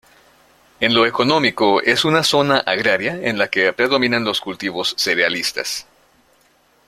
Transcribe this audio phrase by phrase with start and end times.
[0.79, 5.85] En lo económico es una zona agraria en la que predominan los cultivos cerealistas.